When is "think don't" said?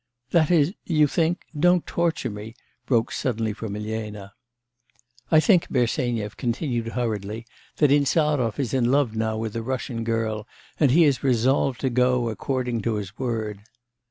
1.05-1.85